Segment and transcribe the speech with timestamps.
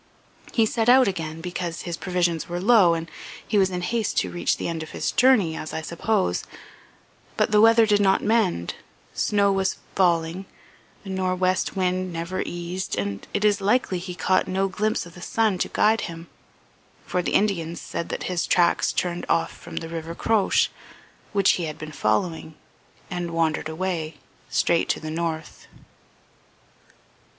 [0.51, 3.07] He set out again because his provisions were low and
[3.47, 6.43] he was in haste to reach the end of his journey, as I suppose;
[7.37, 8.73] but the weather did not mend,
[9.13, 10.47] snow was falling,
[11.03, 15.21] the nor'west wind never eased, and it is likely he caught no glimpse of the
[15.21, 16.25] sun to guide him,
[17.05, 20.69] for the Indians said that his tracks turned off from the river Croche
[21.31, 22.55] which he had been following
[23.11, 24.15] and wandered away,
[24.49, 25.67] straight to the north."